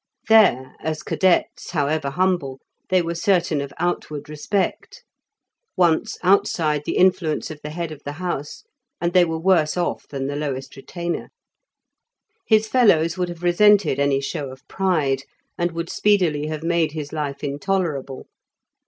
There 0.29 0.75
as 0.79 1.03
cadets, 1.03 1.69
however 1.69 2.09
humble, 2.09 2.59
they 2.89 3.03
were 3.03 3.13
certain 3.13 3.61
of 3.61 3.71
outward 3.77 4.29
respect: 4.29 5.03
once 5.77 6.17
outside 6.23 6.85
the 6.87 6.97
influence 6.97 7.51
of 7.51 7.59
the 7.61 7.69
head 7.69 7.91
of 7.91 8.01
the 8.03 8.13
house, 8.13 8.63
and 8.99 9.13
they 9.13 9.23
were 9.23 9.37
worse 9.37 9.77
off 9.77 10.07
than 10.07 10.25
the 10.25 10.35
lowest 10.35 10.75
retainer. 10.75 11.29
His 12.47 12.67
fellows 12.67 13.15
would 13.15 13.29
have 13.29 13.43
resented 13.43 13.99
any 13.99 14.21
show 14.21 14.49
of 14.49 14.67
pride, 14.67 15.21
and 15.55 15.69
would 15.71 15.91
speedily 15.91 16.47
have 16.47 16.63
made 16.63 16.93
his 16.93 17.13
life 17.13 17.43
intolerable. 17.43 18.25